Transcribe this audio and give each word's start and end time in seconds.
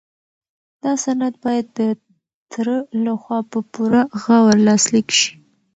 دا 0.83 0.93
سند 1.03 1.33
باید 1.43 1.65
د 1.77 1.79
تره 2.51 2.77
لخوا 3.05 3.39
په 3.51 3.59
پوره 3.71 4.01
غور 4.21 4.53
لاسلیک 4.67 5.07
شي. 5.19 5.31